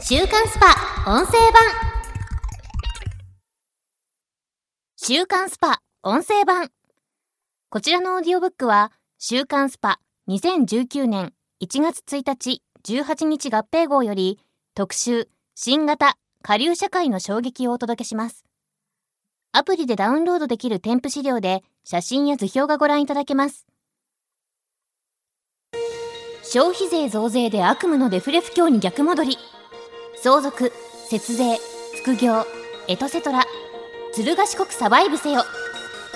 [0.00, 1.10] 週刊 SPA!
[1.10, 1.62] 音声版。
[4.96, 5.82] 週刊 SPA!
[6.04, 6.70] 音声版。
[7.68, 14.38] こちらのオーディオブックは週刊 SPA!2019年1月1日・8日合併号より
[14.76, 18.44] 特集新型下流社会の衝撃をお届けします。
[19.50, 23.66] アプリでダウンロードできる添付資料で写真や図表がご覧いただけます。
[26.44, 29.36] 消費税増税で悪夢のデフレ不況に逆戻り。
[30.20, 30.72] 相続
[31.08, 31.58] 節税
[32.02, 32.44] 副業
[32.88, 33.44] エトセトラ
[34.12, 35.44] ずる賢くサバイブせよ。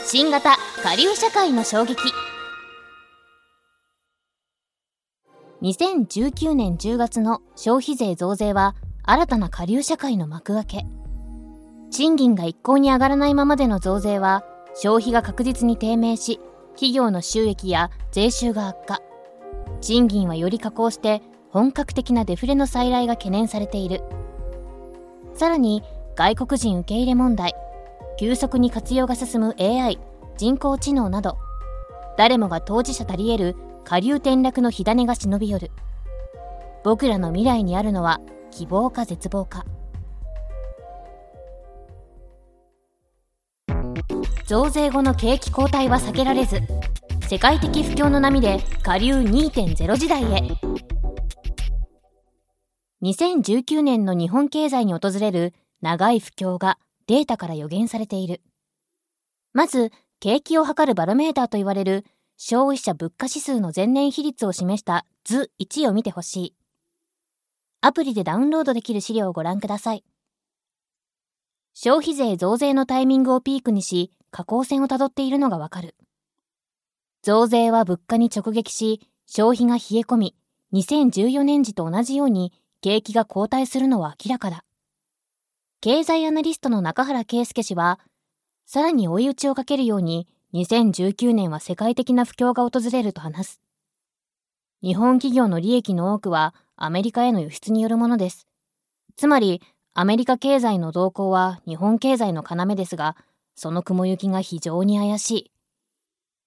[0.04, 1.96] 新型下流社会の衝撃。
[5.62, 10.86] 2019年10月の消費税増税は新たな下流社会の幕開け。
[11.92, 14.42] 賃金が一向に上がらないままでの増税は
[14.74, 16.40] 消費が確実に低迷し
[16.72, 19.00] 企業の収益や税収が悪化。
[19.80, 24.00] 賃金はより下降して本格的なデフレの再来が懸念されている。
[25.34, 25.82] さらに
[26.16, 27.54] 外国人受け入れ問題
[28.18, 29.98] 急速に活用が進む AI
[30.36, 31.38] 人工知能など
[32.16, 35.70] 誰もが当事者たり得る下流転落の火種が忍び寄る。
[36.84, 39.64] 僕らの未来にあるのは希望か絶望か。
[44.46, 46.60] 増税後の景気後退は避けられず
[47.28, 50.91] 世界的不況の波で下流2.0時代へ。
[53.02, 58.40] 2019年の日本経済に訪れる長い不況がデータから予言されている。
[59.52, 62.04] まず景気を測るバロメーターと言われる
[62.38, 66.54] 消費者物価指数の前年比率を示した図1を見てほしい。
[67.80, 70.04] アプリでダウンロードできる資料をご覧ください。
[71.74, 75.96] 消費税増税のタイミングをピークにし下降線をたどっているのがわかる。
[77.22, 80.34] 増税は物価に直撃し、消費が冷え込み、
[80.72, 82.52] 2014年時と同じように
[82.82, 84.64] 景気が後退するのは明らかだ。
[85.80, 88.00] 経済アナリストの中原圭介氏は、
[88.66, 93.60] さらに追い打ちをかけるように、2019年は世界的な不況が訪れると話す。
[94.82, 98.48] 日本企業の利益の多くはアメリカへの輸出によるものです。
[99.16, 99.62] つまり、
[99.94, 103.16] アメリカ経済の動向は日本経済の要ですが、
[103.54, 105.50] その雲行きが非常に怪し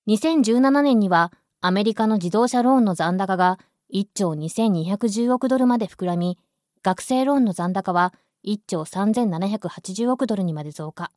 [0.08, 0.18] い。
[0.18, 1.32] 2017年には
[1.62, 3.58] アメリカの自動車ローンの残高が
[3.96, 6.38] 1兆2210億ドルまで膨らみ、
[6.84, 8.14] 学生ローンの残高は
[8.46, 11.12] 1兆3780億ドルにまで増加。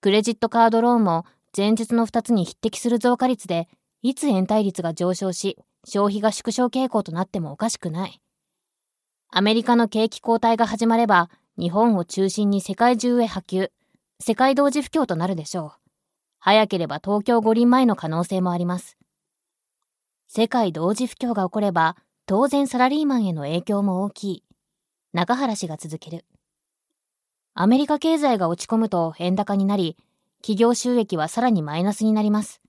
[0.00, 1.26] クレジットカードローンも
[1.56, 3.66] 前日の2つに匹敵する増加率で、
[4.00, 8.20] いつ延滞率が上昇し、消費が縮小傾向となってもおかしくない。
[9.32, 13.70] アメリカの景気後退が始まれば、日本を中心に世界中へ波及、
[14.20, 15.72] 世界同時不況となるでしょう。
[16.38, 19.01] 早ければ東京五輪前の可能性もあります。
[20.34, 21.94] 世界同時不況が起これば、
[22.24, 24.42] 当然サラリーマンへの影響も大きい。
[25.12, 26.24] 中原氏が続ける。
[27.52, 29.94] アメリカ経済が落ち込むと円高になり、
[30.38, 32.62] 企業収益はさらにマイナスになります。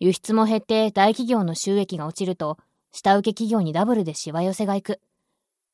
[0.00, 2.58] 輸出も減って大企業の収益が落ちると、
[2.92, 5.00] 下請け企業にダブルでしわ寄せがいく。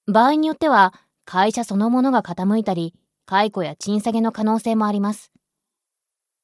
[0.06, 2.94] 場合によっては、会社そのものが傾いたり、
[3.26, 5.32] 解雇や賃下げの可能性もあります。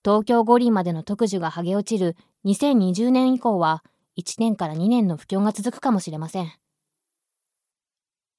[0.05, 3.85] 東京五輪までの特需が剥げ落ちる2020年以降は
[4.19, 6.53] 1年から2年の不況が続くかもしれません。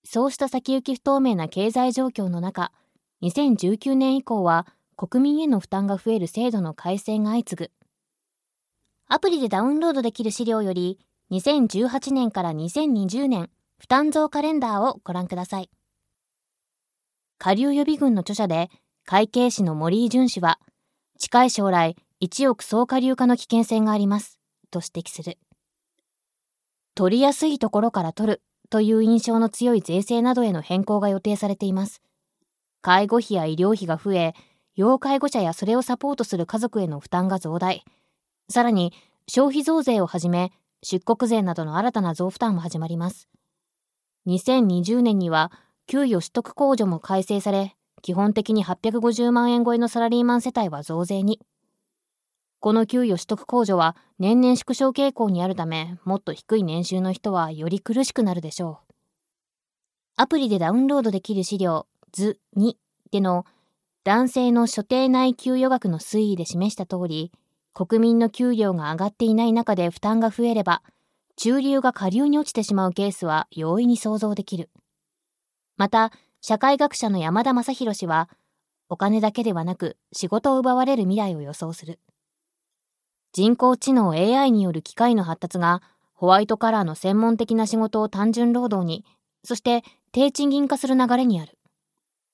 [0.04, 2.72] そうした先行き不透明な経済状況の中、
[3.22, 4.68] 2019年以降は
[4.98, 7.72] 国民への負担が増える制度の改正が相次ぐ。
[9.08, 11.00] アプリでダウンロードできる資料より、
[11.32, 15.70] 2018年から2020年負担増カレンダーをご覧ください。
[17.38, 18.70] 下流予備軍の著者で、
[19.06, 20.60] 会計士の森井淳氏は、
[21.18, 24.38] 近い将来、一億総下流化の危険性があります、
[24.72, 25.38] と指摘する。
[27.00, 32.02] 取りやすいところから取るという印象の強い税制などへの変更が予定されています。
[32.82, 34.34] 介護費や医療費が増え、
[34.76, 37.86] 要介護者やそれをサポートする家族への負担が増大。
[38.50, 38.92] さらに、
[39.30, 40.52] 消費増税をはじめ、
[40.84, 43.30] 出国税などの新たな増負担も始まります。
[44.28, 45.54] 2020年には、
[45.88, 51.40] 給与取得控除も改正され、基本的に850万円超えのサラリーマン世帯は増税に。
[52.60, 58.94] この給与取得控除は年々縮小傾向にあるため、もっと低い年収の人はより苦しくなるでしょう。
[60.18, 62.74] アプリでダウンロードできる資料図2
[63.12, 63.46] での
[64.04, 67.32] 男性の所定内給与額の推移で示した通り、
[67.74, 70.82] 国民の給料が上がっていない中で負担が増えれば、
[71.38, 74.70] 中流が下流に落ちてしまうケースは容易に想像できる。
[75.78, 78.28] また、社会学者の山田正宏氏は、
[78.90, 82.00] お金だけではなく仕事を奪われる未来を予想する。
[83.32, 85.82] 人工知能 AI による機械の発達が、
[86.16, 89.06] ホワイトカラーの専門的な仕事を単純労働に、
[89.44, 91.58] そして低賃金化する流れにある。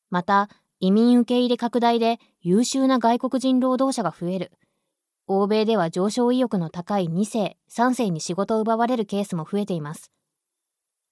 [0.10, 0.50] また、
[0.80, 4.52] 移民受け入れ拡大で優秀な外国人労働者が増える。
[5.28, 10.12] 欧米では上昇意欲の高い2世、3世に仕事を奪われるケースも増えています。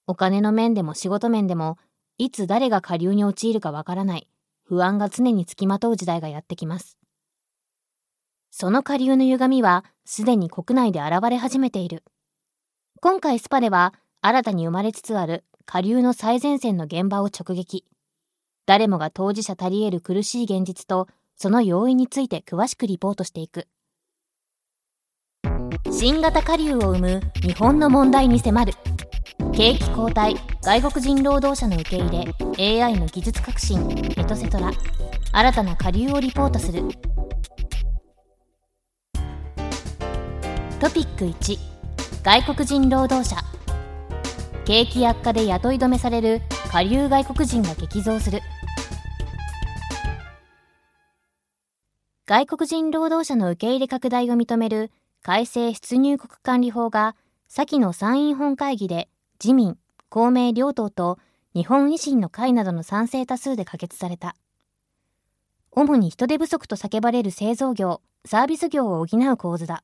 [0.08, 1.78] お金の面でも仕事面でも、
[2.18, 4.28] いつ誰が下流に陥るかわからない、
[4.64, 6.98] 不安が常につきまとう時代がやってきます。
[8.56, 12.04] その下流の歪みは、すでに国内で現れ始めている。
[13.02, 17.84] 今回スパでは、新たに生まれつつある下流の最前線の現場を直撃。
[18.68, 23.66] 誰もが当事者足り得る苦しい現実と、その要因について詳しくリポートしていく。
[25.92, 28.74] 新型下流を生む日本の問題に迫る。
[29.52, 32.26] 景気後退外国人労働者の受け入
[32.58, 33.82] れ AI の技術革新
[34.16, 34.72] エトセトラ
[35.32, 36.84] 新たな下流をリポートする
[40.84, 41.58] トピック1
[42.26, 43.38] 外国人労働者
[44.66, 48.42] 景気悪化で雇い止めされる下流外国人が激増する
[52.26, 54.92] 外国人労働者の受け入れ拡大を認める
[55.22, 57.16] 改正出入国管理法が
[57.48, 59.08] 先の参院本会議で
[59.42, 59.78] 自民、
[60.10, 61.18] 公明両党と
[61.56, 64.36] 日本維新の会などの賛成多数で可決された。
[65.72, 69.82] 主に人手不足と叫ばれる製造業、サービス業を補う構図だ。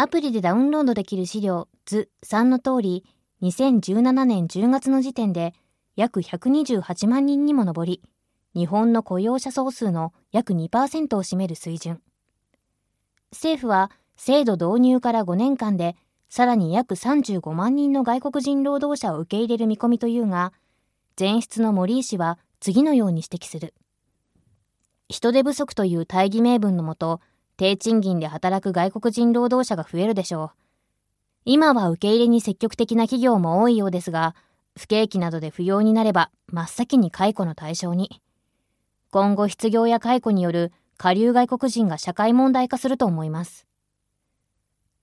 [0.00, 3.04] アプリでダウンロードできる資料図3の通り、
[3.42, 5.54] 2017年10月の時点で
[5.96, 8.00] 約128万人にも上り、
[8.54, 12.00] 日本の雇用者総数の約2%を占める水準。
[13.32, 15.96] 政府は制度導入から5年間で
[16.30, 20.52] さらに約35万人の外国人労働者を受け入れる見込みというが、
[21.18, 23.74] 前室の森井氏は次のように指摘する。
[25.08, 27.20] 人手不足という大義名分のもと、
[27.58, 30.50] 低賃金で働く外国人労働者が増えるでしょう。
[31.44, 34.36] 今は受け入れに積極的な企業も多いようですが、
[34.78, 38.22] 不景気などで不要になれば真っ先に解雇の対象に。
[39.10, 43.66] 今後失業や解雇による下流外国人が社会問題化すると思います。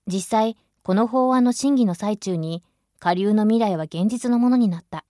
[0.08, 2.64] 実際、この法案の審議の最中に、
[3.00, 5.04] 下流の未来は現実のものになった。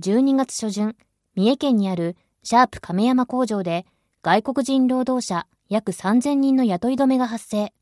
[0.00, 0.94] 12月初旬、
[1.36, 3.86] 三重県にあるシャープ亀山工場で
[4.22, 7.72] 外国人労働者約3000人の雇い止めが発生。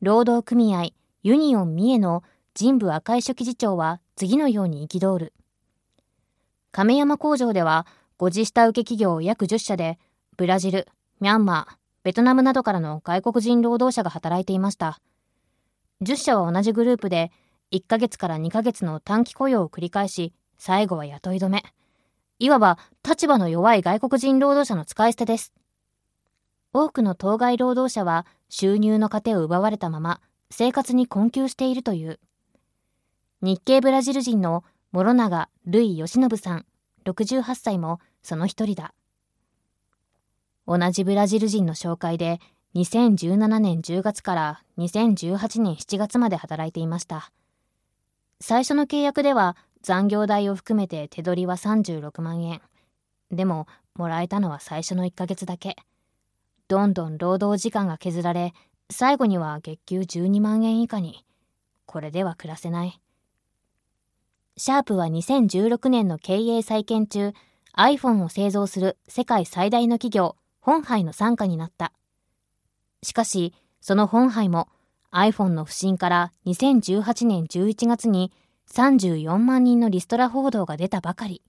[0.00, 0.90] 労働組合
[1.22, 2.22] ユニオン三重の
[2.58, 5.32] 神部赤井書記次長は次のように憤る。
[6.70, 7.86] 亀山工場では、
[8.18, 9.98] 5次下請け企業約10社で、
[10.36, 10.86] ブラジル、
[11.20, 15.00] ミャンマー、ベトナムなどからの外国人労働者が働いていました。
[16.02, 17.30] 10社は同じグループで
[17.72, 21.64] 1ヶ月から2ヶ月の短期雇用を繰り返し、最後は雇い止め。
[22.38, 22.78] いわば
[23.08, 25.52] 立場の弱い外国人労働者の使い捨てです。
[26.74, 30.20] 多くの当該労働者は収入の糧を奪われたまま
[30.50, 32.18] 生活に困窮しているという。
[33.42, 36.64] 日系ブラジル人の諸永ルイ義信さん、
[37.04, 38.94] 68歳もその一人だ。
[40.66, 42.40] 同じブラジル人の紹介で
[42.74, 47.30] 2017年10月から2018年7月まで働いていました。
[48.40, 52.60] 最初の契約では残業代を含めて手取りは36万円。
[53.30, 55.76] でも、もらえたのは最初の1ヶ月だけ。
[56.72, 58.54] どんどん労働時間が削られ、
[58.90, 61.22] 最後には月給12万円以下に。
[61.84, 62.98] これでは暮らせない。
[64.56, 67.34] シャープは2016年の経営再建中、
[67.76, 71.92] iPhone を製造する世界最大の企業、本杯の傘下になった。
[73.02, 73.52] しかし、
[73.82, 74.68] その本杯も
[75.12, 78.32] iPhone の不振から2018年11月に
[78.70, 81.42] 34万人のリストラ報道が出たばかり。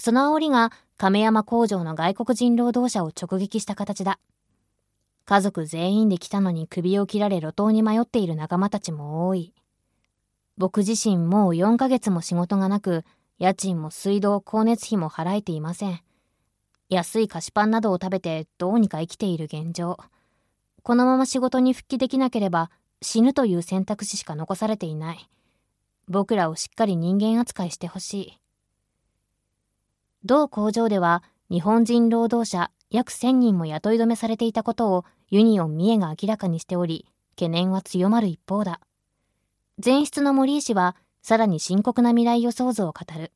[0.00, 4.18] その煽りが亀山工場の外国人労働者を直撃した形だ。
[5.24, 9.52] 家族全員で来たのに首を切られ路頭に迷っている仲間たちも多い。
[10.56, 13.04] 僕自身もう4ヶ月も仕事がなく、
[13.38, 16.00] 家賃も水道、光熱費も払えていません。
[16.88, 19.98] 安い菓子パンなどを食べてどうにか生きている現状。
[20.82, 22.70] このまま仕事に復帰できなければ
[23.02, 25.28] 死ぬという選択肢しか残されていない。
[26.08, 28.38] 僕らをしっかり人間扱いしてほしい。
[30.28, 38.78] 同工場では日本人労働者約1000人も雇い止めされていたことをユニオン三重が明らかにしており、懸念は強まる一方だ。
[39.82, 43.32] 前室の森井氏はさらに深刻な未来予想図を語る。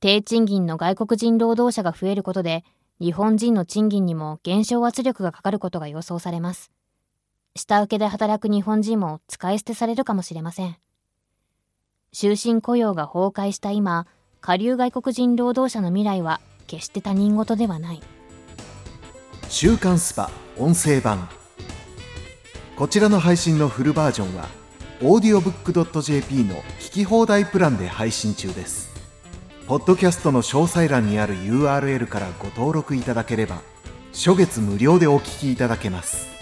[0.00, 2.64] 低賃金の外国人労働者が増えることで
[2.98, 6.70] 日本人の賃金にも減少圧力がかかることが予想されます。
[7.54, 10.76] 下請けで働く日本人も使い捨てされるかもしれません。
[12.14, 14.06] 終身雇用が崩壊した今、
[14.46, 18.02] 下流外国人労働者の未来は決して他人事ではない。
[19.48, 21.30] 週刊スパ音声版。
[22.76, 24.46] こちらの配信のフルバージョンは
[25.00, 28.92] audiobook.jp の聞き放題プランで配信中です
[29.66, 33.62] ポッドキャストの詳細欄にある URL からご登録いただければ
[34.12, 36.33] 初月無料でお聞きいただけます